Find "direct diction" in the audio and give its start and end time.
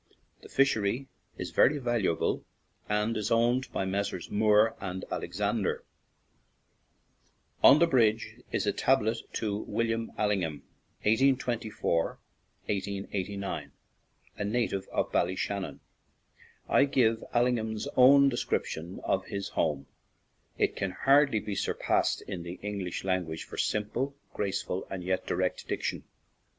25.27-26.05